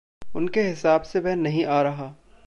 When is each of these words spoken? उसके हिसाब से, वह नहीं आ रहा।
उसके 0.35 0.61
हिसाब 0.61 1.01
से, 1.01 1.19
वह 1.19 1.35
नहीं 1.35 1.65
आ 1.65 1.81
रहा। 1.81 2.15